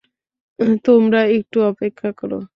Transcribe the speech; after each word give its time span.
তোমরা 0.85 1.19
একটু 1.37 1.57
অপেক্ষা 1.71 2.09
করো! 2.19 2.39